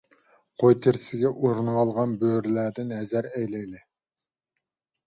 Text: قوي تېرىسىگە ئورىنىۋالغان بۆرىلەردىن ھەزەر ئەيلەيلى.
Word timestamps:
قوي 0.63 0.73
تېرىسىگە 0.85 1.31
ئورىنىۋالغان 1.35 2.17
بۆرىلەردىن 2.25 2.97
ھەزەر 2.99 3.31
ئەيلەيلى. 3.35 3.87